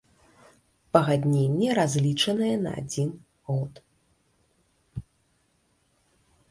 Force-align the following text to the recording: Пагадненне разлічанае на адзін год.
Пагадненне 0.95 1.69
разлічанае 1.79 2.51
на 2.65 2.71
адзін 2.81 3.13
год. 3.51 3.83